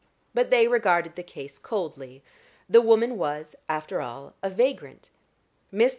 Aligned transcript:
But 0.33 0.49
they 0.49 0.67
regarded 0.67 1.15
the 1.15 1.21
case 1.21 1.59
coldly; 1.59 2.23
the 2.67 2.81
woman 2.81 3.19
was, 3.19 3.55
after 3.69 4.01
all, 4.01 4.33
a 4.41 4.49
vagrant. 4.49 5.11
Mr. 5.71 5.89